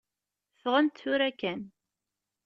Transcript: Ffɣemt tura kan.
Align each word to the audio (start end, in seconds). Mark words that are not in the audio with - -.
Ffɣemt 0.59 0.99
tura 1.01 1.29
kan. 1.39 1.61